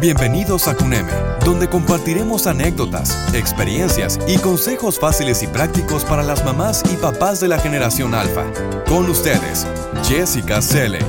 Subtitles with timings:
[0.00, 1.12] Bienvenidos a CUNEME,
[1.44, 7.48] donde compartiremos anécdotas, experiencias y consejos fáciles y prácticos para las mamás y papás de
[7.48, 8.46] la generación alfa.
[8.88, 9.66] Con ustedes,
[10.04, 11.00] Jessica Selle.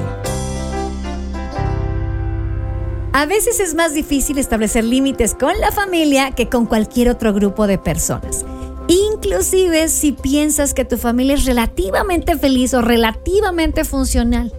[3.14, 7.68] A veces es más difícil establecer límites con la familia que con cualquier otro grupo
[7.68, 8.46] de personas.
[8.90, 14.52] Inclusive si piensas que tu familia es relativamente feliz o relativamente funcional.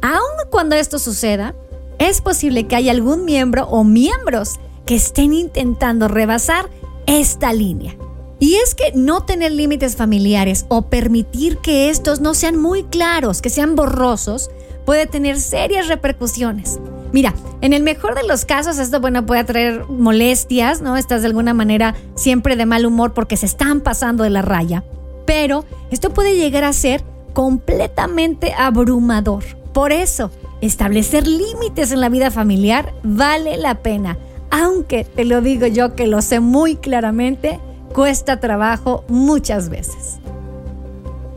[0.00, 1.56] Aun cuando esto suceda,
[1.98, 6.68] es posible que haya algún miembro o miembros que estén intentando rebasar
[7.06, 7.96] esta línea.
[8.38, 13.40] Y es que no tener límites familiares o permitir que estos no sean muy claros,
[13.40, 14.50] que sean borrosos,
[14.84, 16.78] puede tener serias repercusiones.
[17.12, 20.96] Mira, en el mejor de los casos esto bueno puede traer molestias, ¿no?
[20.96, 24.84] Estás de alguna manera siempre de mal humor porque se están pasando de la raya.
[25.24, 29.44] Pero esto puede llegar a ser completamente abrumador.
[29.72, 34.18] Por eso, establecer límites en la vida familiar vale la pena,
[34.50, 37.60] aunque te lo digo yo que lo sé muy claramente,
[37.92, 40.18] cuesta trabajo muchas veces.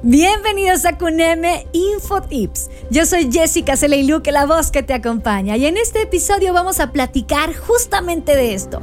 [0.03, 2.69] Bienvenidos a Cuneme Info Tips.
[2.91, 3.75] Yo soy Jessica
[4.23, 8.53] que la voz que te acompaña, y en este episodio vamos a platicar justamente de
[8.53, 8.81] esto.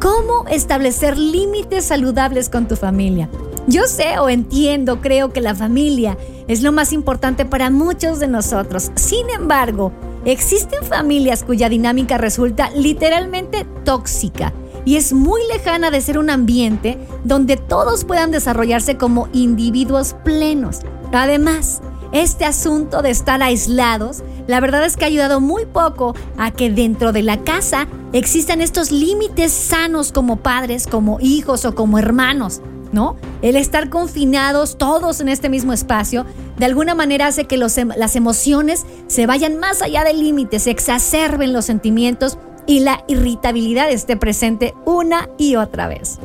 [0.00, 3.28] ¿Cómo establecer límites saludables con tu familia?
[3.66, 8.28] Yo sé o entiendo, creo que la familia es lo más importante para muchos de
[8.28, 8.90] nosotros.
[8.94, 9.90] Sin embargo,
[10.26, 14.52] existen familias cuya dinámica resulta literalmente tóxica
[14.84, 20.80] y es muy lejana de ser un ambiente donde todos puedan desarrollarse como individuos plenos.
[21.12, 21.80] Además,
[22.12, 26.70] este asunto de estar aislados, la verdad es que ha ayudado muy poco a que
[26.70, 32.60] dentro de la casa existan estos límites sanos como padres, como hijos o como hermanos.
[32.94, 33.16] ¿No?
[33.42, 36.24] El estar confinados todos en este mismo espacio,
[36.56, 40.70] de alguna manera hace que em, las emociones se vayan más allá del límite, se
[40.70, 46.18] exacerben los sentimientos y la irritabilidad esté presente una y otra vez.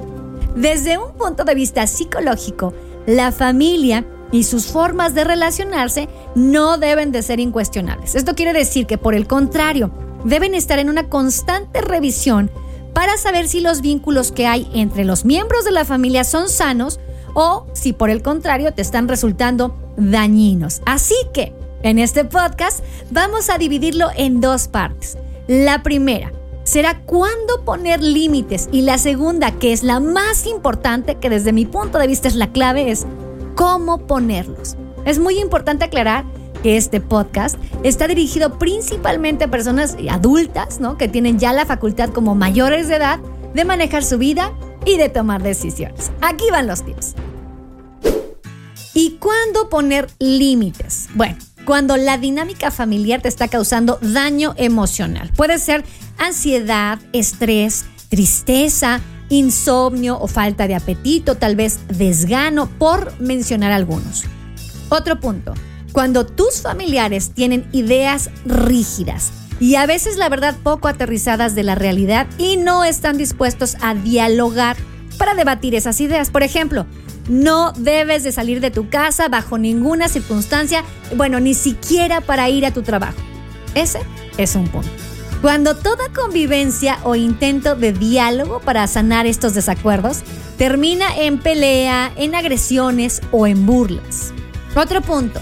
[0.55, 2.73] Desde un punto de vista psicológico,
[3.05, 8.15] la familia y sus formas de relacionarse no deben de ser incuestionables.
[8.15, 9.91] Esto quiere decir que por el contrario,
[10.23, 12.51] deben estar en una constante revisión
[12.99, 16.99] para saber si los vínculos que hay entre los miembros de la familia son sanos
[17.33, 20.81] o si por el contrario te están resultando dañinos.
[20.85, 25.17] Así que en este podcast vamos a dividirlo en dos partes.
[25.47, 26.33] La primera
[26.65, 31.65] será cuándo poner límites y la segunda, que es la más importante, que desde mi
[31.65, 33.05] punto de vista es la clave, es
[33.55, 34.75] cómo ponerlos.
[35.05, 36.25] Es muy importante aclarar
[36.63, 40.97] este podcast está dirigido principalmente a personas adultas, ¿no?
[40.97, 43.19] Que tienen ya la facultad como mayores de edad
[43.53, 44.53] de manejar su vida
[44.85, 46.11] y de tomar decisiones.
[46.21, 47.15] Aquí van los tips.
[48.93, 51.09] ¿Y cuándo poner límites?
[51.15, 55.31] Bueno, cuando la dinámica familiar te está causando daño emocional.
[55.35, 55.83] Puede ser
[56.17, 64.25] ansiedad, estrés, tristeza, insomnio o falta de apetito, tal vez desgano, por mencionar algunos.
[64.89, 65.53] Otro punto,
[65.91, 71.75] cuando tus familiares tienen ideas rígidas y a veces la verdad poco aterrizadas de la
[71.75, 74.77] realidad y no están dispuestos a dialogar
[75.17, 76.29] para debatir esas ideas.
[76.29, 76.85] Por ejemplo,
[77.27, 80.83] no debes de salir de tu casa bajo ninguna circunstancia,
[81.15, 83.17] bueno, ni siquiera para ir a tu trabajo.
[83.75, 83.99] Ese
[84.37, 84.89] es un punto.
[85.41, 90.21] Cuando toda convivencia o intento de diálogo para sanar estos desacuerdos
[90.57, 94.33] termina en pelea, en agresiones o en burlas.
[94.75, 95.39] Otro punto,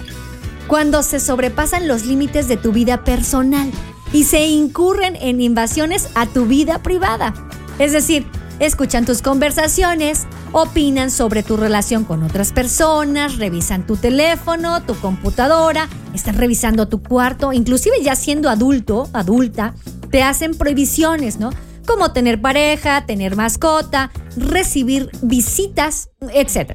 [0.68, 3.72] cuando se sobrepasan los límites de tu vida personal
[4.14, 7.34] y se incurren en invasiones a tu vida privada.
[7.80, 8.26] Es decir,
[8.60, 15.88] escuchan tus conversaciones, opinan sobre tu relación con otras personas, revisan tu teléfono, tu computadora,
[16.14, 19.74] están revisando tu cuarto, inclusive ya siendo adulto, adulta,
[20.10, 21.52] te hacen prohibiciones, ¿no?
[21.86, 26.74] Como tener pareja, tener mascota, recibir visitas, etc.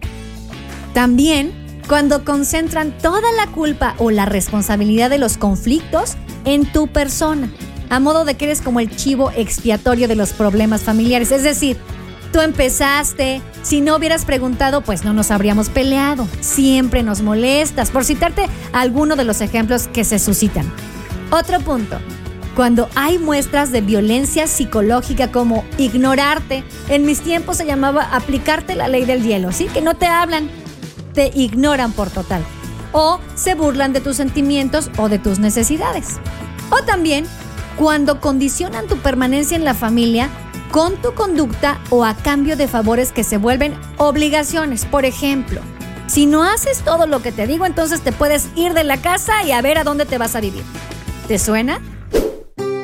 [0.95, 7.51] También cuando concentran toda la culpa o la responsabilidad de los conflictos en tu persona,
[7.91, 11.33] a modo de que eres como el chivo expiatorio de los problemas familiares.
[11.33, 11.77] Es decir,
[12.33, 18.05] tú empezaste, si no hubieras preguntado, pues no nos habríamos peleado, siempre nos molestas, por
[18.05, 20.73] citarte alguno de los ejemplos que se suscitan.
[21.31, 21.99] Otro punto,
[22.57, 28.89] cuando hay muestras de violencia psicológica como ignorarte, en mis tiempos se llamaba aplicarte la
[28.89, 29.67] ley del hielo, ¿sí?
[29.67, 30.51] Que no te hablan,
[31.13, 32.45] te ignoran por total
[32.93, 36.19] o se burlan de tus sentimientos o de tus necesidades.
[36.71, 37.27] O también
[37.77, 40.29] cuando condicionan tu permanencia en la familia
[40.71, 44.85] con tu conducta o a cambio de favores que se vuelven obligaciones.
[44.85, 45.61] Por ejemplo,
[46.07, 49.45] si no haces todo lo que te digo, entonces te puedes ir de la casa
[49.45, 50.65] y a ver a dónde te vas a vivir.
[51.29, 51.81] ¿Te suena?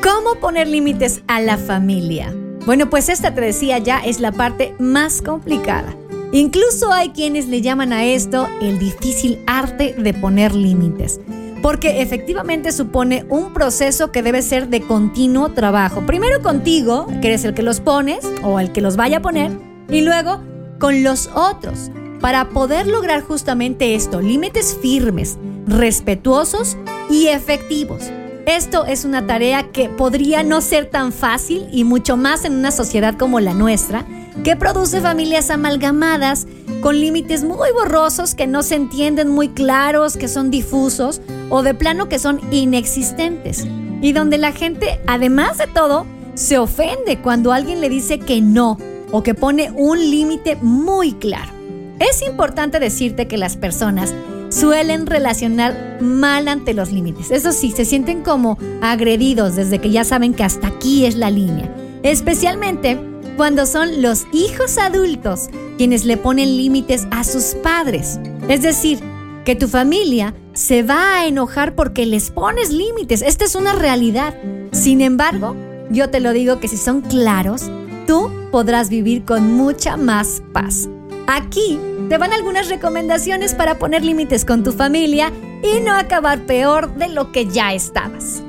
[0.03, 2.35] ¿Cómo poner límites a la familia?
[2.67, 5.98] Bueno, pues esta te decía ya es la parte más complicada.
[6.33, 11.21] Incluso hay quienes le llaman a esto el difícil arte de poner límites,
[11.63, 16.05] porque efectivamente supone un proceso que debe ser de continuo trabajo.
[16.05, 19.59] Primero contigo, que eres el que los pones o el que los vaya a poner,
[19.89, 20.43] y luego
[20.79, 21.91] con los otros,
[22.21, 26.77] para poder lograr justamente esto, límites firmes, respetuosos
[27.09, 28.11] y efectivos.
[28.47, 32.71] Esto es una tarea que podría no ser tan fácil y mucho más en una
[32.71, 34.07] sociedad como la nuestra,
[34.45, 36.47] que produce familias amalgamadas
[36.81, 41.21] con límites muy borrosos que no se entienden muy claros, que son difusos
[41.51, 43.67] o de plano que son inexistentes.
[44.01, 48.79] Y donde la gente, además de todo, se ofende cuando alguien le dice que no
[49.11, 51.53] o que pone un límite muy claro.
[51.99, 54.15] Es importante decirte que las personas
[54.51, 57.31] suelen relacionar mal ante los límites.
[57.31, 61.31] Eso sí, se sienten como agredidos desde que ya saben que hasta aquí es la
[61.31, 61.75] línea.
[62.03, 62.99] Especialmente
[63.39, 65.49] cuando son los hijos adultos
[65.79, 68.19] quienes le ponen límites a sus padres.
[68.49, 68.99] Es decir,
[69.45, 73.23] que tu familia se va a enojar porque les pones límites.
[73.23, 74.35] Esta es una realidad.
[74.73, 75.55] Sin embargo,
[75.89, 77.71] yo te lo digo que si son claros,
[78.09, 80.89] tú podrás vivir con mucha más paz.
[81.29, 85.31] Aquí te van algunas recomendaciones para poner límites con tu familia
[85.63, 88.43] y no acabar peor de lo que ya estabas.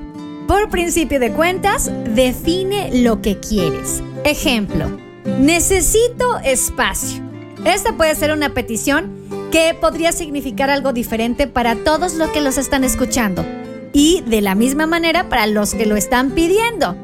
[0.49, 4.01] Por principio de cuentas, define lo que quieres.
[4.23, 4.89] Ejemplo,
[5.39, 7.21] necesito espacio.
[7.65, 9.11] Esta puede ser una petición
[9.51, 13.45] que podría significar algo diferente para todos los que los están escuchando
[13.93, 16.95] y de la misma manera para los que lo están pidiendo.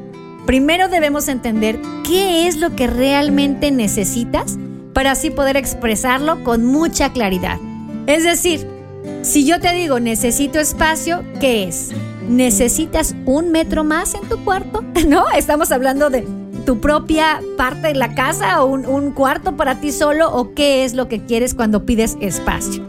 [0.44, 4.58] Primero debemos entender qué es lo que realmente necesitas
[4.92, 7.60] para así poder expresarlo con mucha claridad.
[8.08, 8.66] Es decir,
[9.22, 11.92] si yo te digo necesito espacio, ¿qué es?
[12.28, 14.84] ¿Necesitas un metro más en tu cuarto?
[15.08, 15.24] ¿No?
[15.30, 16.26] Estamos hablando de
[16.64, 20.94] tu propia parte de la casa o un, cuarto para ti solo o qué es
[20.94, 22.84] lo que quieres cuando pides espacio.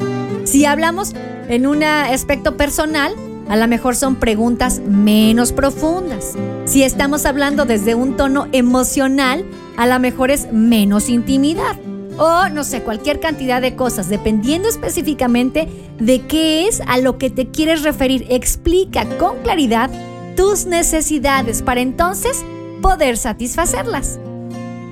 [0.45, 1.13] Si hablamos
[1.47, 3.13] en un aspecto personal,
[3.47, 6.33] a lo mejor son preguntas menos profundas.
[6.65, 9.45] Si estamos hablando desde un tono emocional,
[9.77, 11.77] a lo mejor es menos intimidad
[12.17, 15.67] o no sé, cualquier cantidad de cosas, dependiendo específicamente
[15.99, 18.25] de qué es a lo que te quieres referir.
[18.29, 19.89] Explica con claridad
[20.35, 22.43] tus necesidades para entonces
[22.81, 24.19] poder satisfacerlas.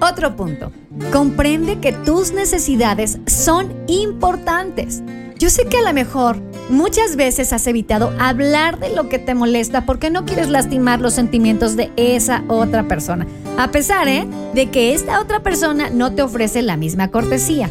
[0.01, 0.71] Otro punto,
[1.11, 5.01] comprende que tus necesidades son importantes.
[5.37, 9.35] Yo sé que a lo mejor muchas veces has evitado hablar de lo que te
[9.35, 13.27] molesta porque no quieres lastimar los sentimientos de esa otra persona,
[13.57, 14.27] a pesar ¿eh?
[14.53, 17.69] de que esta otra persona no te ofrece la misma cortesía.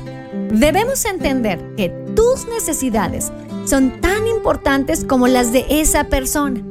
[0.51, 3.33] Debemos entender que tus necesidades
[3.65, 6.63] son tan importantes como las de esa persona.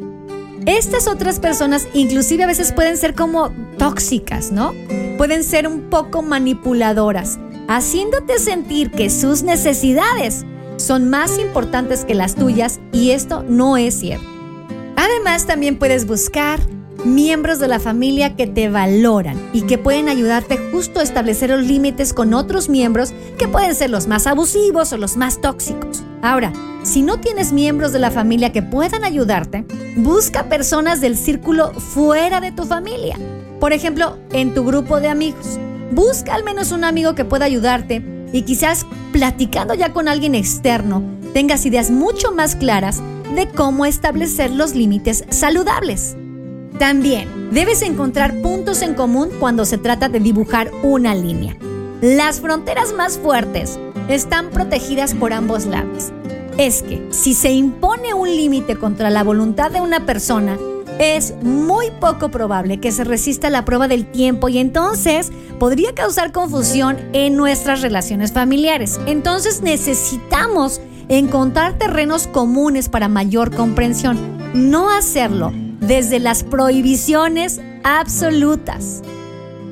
[0.66, 4.74] Estas otras personas inclusive a veces pueden ser como tóxicas, ¿no?
[5.18, 7.38] Pueden ser un poco manipuladoras,
[7.68, 10.46] haciéndote sentir que sus necesidades
[10.78, 14.26] son más importantes que las tuyas y esto no es cierto.
[14.96, 16.60] Además, también puedes buscar
[17.06, 21.66] miembros de la familia que te valoran y que pueden ayudarte justo a establecer los
[21.66, 26.04] límites con otros miembros que pueden ser los más abusivos o los más tóxicos.
[26.22, 26.54] Ahora,
[26.84, 29.66] si no tienes miembros de la familia que puedan ayudarte,
[29.98, 33.18] busca personas del círculo fuera de tu familia.
[33.60, 35.60] Por ejemplo, en tu grupo de amigos.
[35.92, 38.02] Busca al menos un amigo que pueda ayudarte
[38.34, 41.02] y quizás platicando ya con alguien externo
[41.34, 43.02] tengas ideas mucho más claras
[43.34, 46.18] de cómo establecer los límites saludables.
[46.78, 51.56] También debes encontrar puntos en común cuando se trata de dibujar una línea.
[52.02, 56.12] Las fronteras más fuertes están protegidas por ambos lados.
[56.58, 60.58] Es que si se impone un límite contra la voluntad de una persona,
[61.00, 66.32] es muy poco probable que se resista la prueba del tiempo y entonces podría causar
[66.32, 69.00] confusión en nuestras relaciones familiares.
[69.06, 74.18] Entonces necesitamos encontrar terrenos comunes para mayor comprensión,
[74.54, 79.02] no hacerlo desde las prohibiciones absolutas.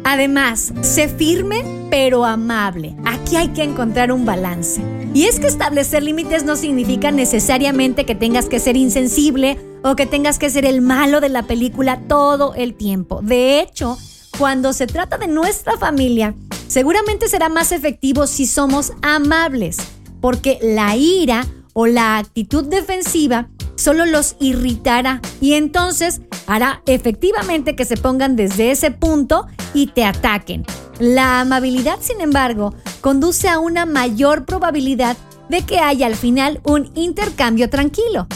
[0.03, 2.95] Además, sé firme pero amable.
[3.05, 4.81] Aquí hay que encontrar un balance.
[5.13, 10.05] Y es que establecer límites no significa necesariamente que tengas que ser insensible o que
[10.05, 13.21] tengas que ser el malo de la película todo el tiempo.
[13.21, 13.97] De hecho,
[14.37, 16.33] cuando se trata de nuestra familia,
[16.67, 19.77] seguramente será más efectivo si somos amables,
[20.21, 23.49] porque la ira o la actitud defensiva
[23.81, 30.05] solo los irritará y entonces hará efectivamente que se pongan desde ese punto y te
[30.05, 30.65] ataquen.
[30.99, 35.17] La amabilidad, sin embargo, conduce a una mayor probabilidad
[35.49, 38.27] de que haya al final un intercambio tranquilo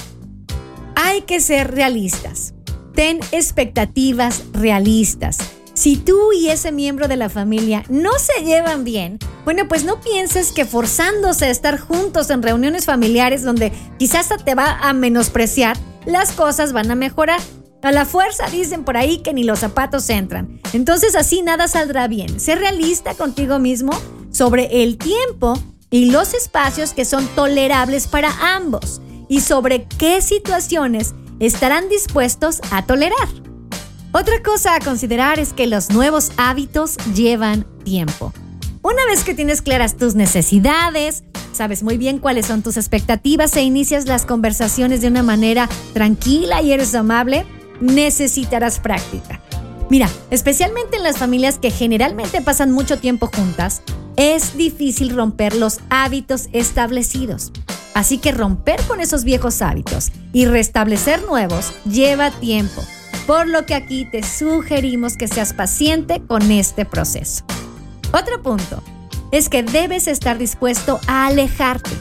[0.95, 2.53] hay que ser realistas.
[2.93, 5.37] Ten expectativas realistas.
[5.75, 9.99] Si tú y ese miembro de la familia no se llevan bien, bueno, pues no
[9.99, 15.77] pienses que forzándose a estar juntos en reuniones familiares donde quizás te va a menospreciar,
[16.05, 17.41] las cosas van a mejorar.
[17.83, 20.61] A la fuerza dicen por ahí que ni los zapatos entran.
[20.71, 22.39] Entonces así nada saldrá bien.
[22.39, 23.91] Sé realista contigo mismo
[24.31, 25.59] sobre el tiempo
[25.91, 32.85] y los espacios que son tolerables para ambos y sobre qué situaciones estarán dispuestos a
[32.85, 33.44] tolerar.
[34.17, 38.31] Otra cosa a considerar es que los nuevos hábitos llevan tiempo.
[38.81, 43.63] Una vez que tienes claras tus necesidades, sabes muy bien cuáles son tus expectativas e
[43.63, 47.45] inicias las conversaciones de una manera tranquila y eres amable,
[47.81, 49.41] necesitarás práctica.
[49.89, 53.81] Mira, especialmente en las familias que generalmente pasan mucho tiempo juntas,
[54.15, 57.51] es difícil romper los hábitos establecidos.
[57.93, 62.81] Así que romper con esos viejos hábitos y restablecer nuevos lleva tiempo
[63.25, 67.43] por lo que aquí te sugerimos que seas paciente con este proceso.
[68.11, 68.81] Otro punto
[69.31, 71.91] es que debes estar dispuesto a alejarte.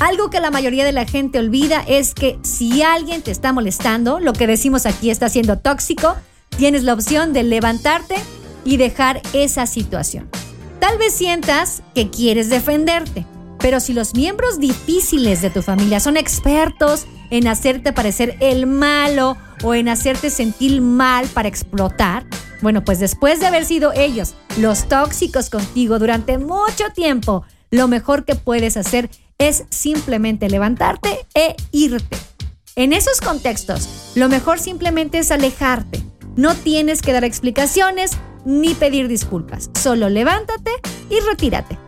[0.00, 4.20] Algo que la mayoría de la gente olvida es que si alguien te está molestando,
[4.20, 6.16] lo que decimos aquí está siendo tóxico,
[6.56, 8.16] tienes la opción de levantarte
[8.64, 10.28] y dejar esa situación.
[10.80, 13.24] Tal vez sientas que quieres defenderte,
[13.64, 19.38] pero si los miembros difíciles de tu familia son expertos en hacerte parecer el malo
[19.62, 22.26] o en hacerte sentir mal para explotar,
[22.60, 28.26] bueno, pues después de haber sido ellos los tóxicos contigo durante mucho tiempo, lo mejor
[28.26, 32.18] que puedes hacer es simplemente levantarte e irte.
[32.76, 36.02] En esos contextos, lo mejor simplemente es alejarte.
[36.36, 38.10] No tienes que dar explicaciones
[38.44, 39.70] ni pedir disculpas.
[39.72, 40.70] Solo levántate
[41.08, 41.78] y retírate.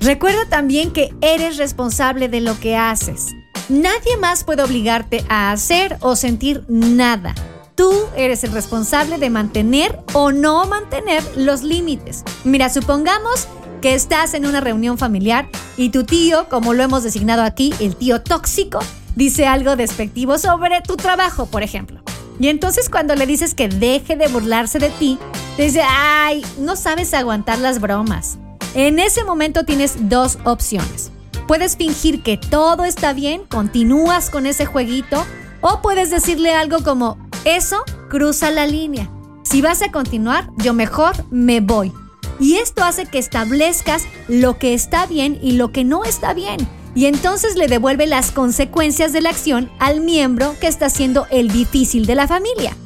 [0.00, 3.34] Recuerda también que eres responsable de lo que haces.
[3.68, 7.34] Nadie más puede obligarte a hacer o sentir nada.
[7.74, 12.24] Tú eres el responsable de mantener o no mantener los límites.
[12.44, 13.46] Mira, supongamos
[13.82, 17.94] que estás en una reunión familiar y tu tío, como lo hemos designado aquí, el
[17.94, 18.80] tío tóxico,
[19.16, 22.02] dice algo despectivo sobre tu trabajo, por ejemplo.
[22.38, 25.18] Y entonces cuando le dices que deje de burlarse de ti,
[25.56, 28.38] te dice, ay, no sabes aguantar las bromas.
[28.74, 31.10] En ese momento tienes dos opciones.
[31.48, 35.26] Puedes fingir que todo está bien, continúas con ese jueguito,
[35.60, 39.10] o puedes decirle algo como, eso cruza la línea.
[39.42, 41.92] Si vas a continuar, yo mejor me voy.
[42.38, 46.58] Y esto hace que establezcas lo que está bien y lo que no está bien.
[46.94, 51.48] Y entonces le devuelve las consecuencias de la acción al miembro que está siendo el
[51.48, 52.76] difícil de la familia.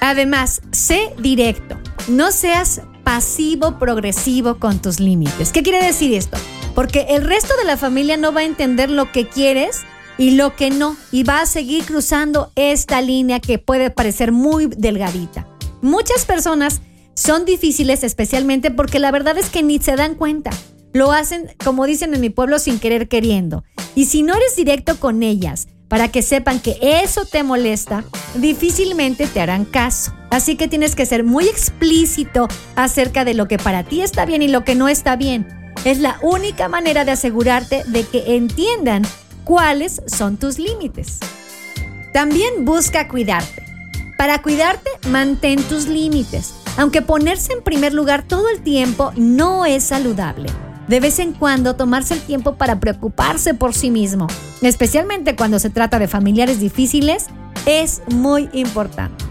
[0.00, 1.76] Además, sé directo.
[2.08, 5.52] No seas pasivo progresivo con tus límites.
[5.52, 6.36] ¿Qué quiere decir esto?
[6.74, 9.82] porque el resto de la familia no va a entender lo que quieres
[10.18, 14.66] y lo que no, y va a seguir cruzando esta línea que puede parecer muy
[14.66, 15.46] delgadita.
[15.82, 16.82] Muchas personas
[17.14, 20.50] son difíciles especialmente porque la verdad es que ni se dan cuenta.
[20.92, 23.64] Lo hacen, como dicen en mi pueblo, sin querer queriendo.
[23.96, 29.26] Y si no eres directo con ellas, para que sepan que eso te molesta, difícilmente
[29.26, 30.12] te harán caso.
[30.30, 34.42] Así que tienes que ser muy explícito acerca de lo que para ti está bien
[34.42, 35.46] y lo que no está bien
[35.84, 39.02] es la única manera de asegurarte de que entiendan
[39.44, 41.18] cuáles son tus límites.
[42.12, 43.62] También busca cuidarte.
[44.16, 49.84] Para cuidarte, mantén tus límites, aunque ponerse en primer lugar todo el tiempo no es
[49.84, 50.48] saludable.
[50.88, 54.26] De vez en cuando tomarse el tiempo para preocuparse por sí mismo,
[54.60, 57.26] especialmente cuando se trata de familiares difíciles,
[57.66, 59.24] es muy importante.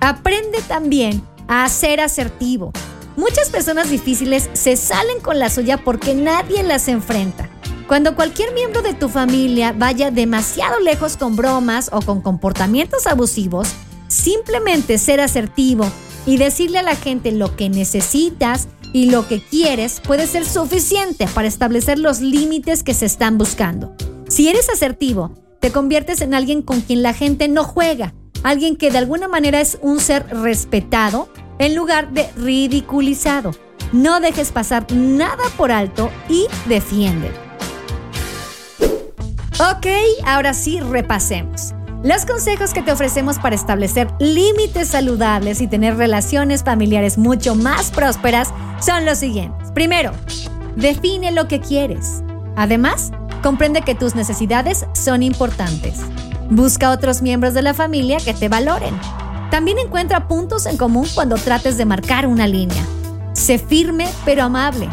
[0.00, 2.72] Aprende también a ser asertivo,
[3.18, 7.50] Muchas personas difíciles se salen con la suya porque nadie las enfrenta.
[7.88, 13.70] Cuando cualquier miembro de tu familia vaya demasiado lejos con bromas o con comportamientos abusivos,
[14.06, 15.90] simplemente ser asertivo
[16.26, 21.26] y decirle a la gente lo que necesitas y lo que quieres puede ser suficiente
[21.34, 23.94] para establecer los límites que se están buscando.
[24.28, 28.90] Si eres asertivo, te conviertes en alguien con quien la gente no juega, alguien que
[28.90, 31.28] de alguna manera es un ser respetado
[31.58, 33.50] en lugar de ridiculizado.
[33.92, 37.30] No dejes pasar nada por alto y defiende.
[39.58, 39.86] Ok,
[40.24, 41.72] ahora sí repasemos.
[42.04, 47.90] Los consejos que te ofrecemos para establecer límites saludables y tener relaciones familiares mucho más
[47.90, 49.72] prósperas son los siguientes.
[49.72, 50.12] Primero,
[50.76, 52.22] define lo que quieres.
[52.54, 53.10] Además,
[53.42, 55.98] comprende que tus necesidades son importantes.
[56.50, 58.94] Busca otros miembros de la familia que te valoren.
[59.50, 62.86] También encuentra puntos en común cuando trates de marcar una línea.
[63.32, 64.88] Sé firme pero amable.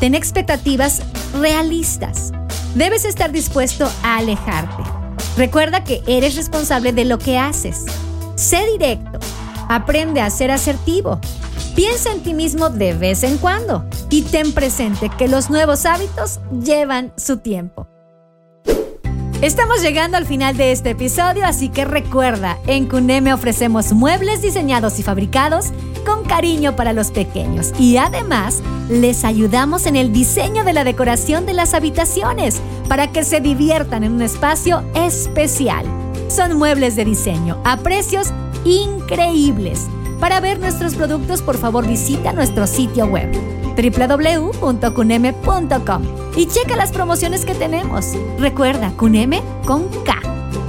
[0.00, 1.02] Ten expectativas
[1.38, 2.32] realistas.
[2.74, 4.99] Debes estar dispuesto a alejarte.
[5.40, 7.86] Recuerda que eres responsable de lo que haces.
[8.34, 9.18] Sé directo.
[9.70, 11.18] Aprende a ser asertivo.
[11.74, 16.40] Piensa en ti mismo de vez en cuando y ten presente que los nuevos hábitos
[16.62, 17.86] llevan su tiempo.
[19.40, 24.98] Estamos llegando al final de este episodio, así que recuerda, en Cuneme ofrecemos muebles diseñados
[24.98, 25.68] y fabricados
[26.04, 31.46] con cariño para los pequeños y además les ayudamos en el diseño de la decoración
[31.46, 35.86] de las habitaciones para que se diviertan en un espacio especial.
[36.26, 38.32] Son muebles de diseño a precios
[38.64, 39.86] increíbles.
[40.18, 43.30] Para ver nuestros productos, por favor visita nuestro sitio web
[43.76, 46.02] www.cuneme.com
[46.36, 48.06] y checa las promociones que tenemos.
[48.40, 50.16] Recuerda, Cuneme con K.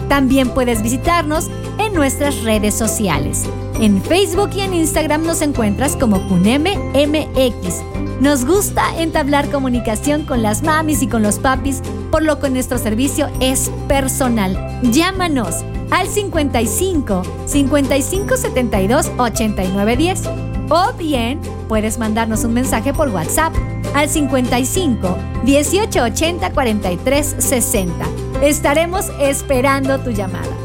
[0.08, 1.50] También puedes visitarnos
[1.80, 3.46] en nuestras redes sociales.
[3.80, 8.01] En Facebook y en Instagram nos encuentras como Cuneme MX.
[8.22, 12.78] Nos gusta entablar comunicación con las mamis y con los papis, por lo que nuestro
[12.78, 14.80] servicio es personal.
[14.84, 20.22] Llámanos al 55 55 72 89 10
[20.70, 23.56] o bien puedes mandarnos un mensaje por WhatsApp
[23.96, 28.06] al 55 1880 43 60.
[28.44, 30.56] Estaremos esperando tu llamada.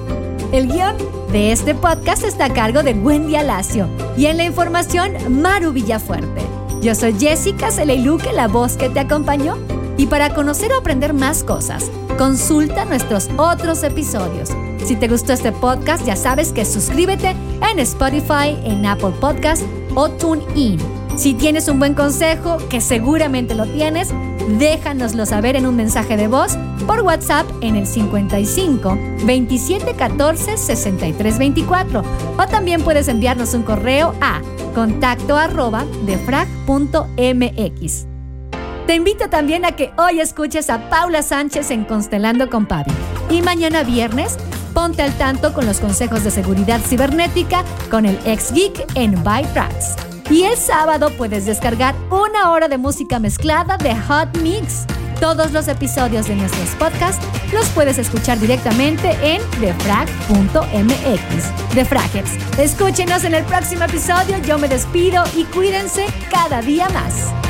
[0.52, 0.94] El guion
[1.32, 6.55] de este podcast está a cargo de Wendy Alacio y en la información Maru Villafuerte.
[6.86, 9.56] Yo soy Jessica Celeiluque, la voz que te acompañó.
[9.96, 14.50] Y para conocer o aprender más cosas, consulta nuestros otros episodios.
[14.84, 17.34] Si te gustó este podcast, ya sabes que suscríbete
[17.68, 19.64] en Spotify, en Apple Podcast
[19.96, 20.78] o TuneIn.
[21.16, 24.10] Si tienes un buen consejo, que seguramente lo tienes,
[24.56, 31.38] déjanoslo saber en un mensaje de voz por WhatsApp en el 55 27 14 63
[31.38, 32.02] 24
[32.38, 34.40] o también puedes enviarnos un correo a
[34.76, 37.06] contacto arroba defrag.mx.
[38.86, 42.92] Te invito también a que hoy escuches a Paula Sánchez en Constelando con Pavi
[43.30, 44.36] y mañana viernes
[44.74, 49.96] ponte al tanto con los consejos de seguridad cibernética con el ex geek en ByTracks.
[50.30, 54.84] Y el sábado puedes descargar una hora de música mezclada de Hot Mix.
[55.20, 60.14] Todos los episodios de nuestros podcasts los puedes escuchar directamente en defrag.mx.
[61.74, 64.38] Defraggers, escúchenos en el próximo episodio.
[64.38, 67.45] Yo me despido y cuídense cada día más.